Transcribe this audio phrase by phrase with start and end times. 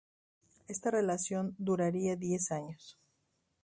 [0.67, 2.97] Esta relación duraría diez años.